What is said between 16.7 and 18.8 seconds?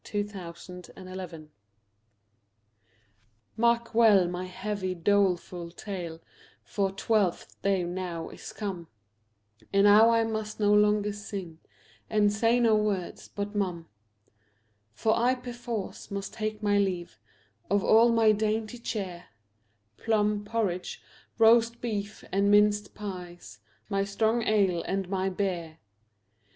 leave Of all my dainty